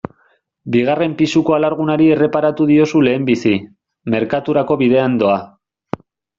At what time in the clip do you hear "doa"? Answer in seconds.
5.25-5.41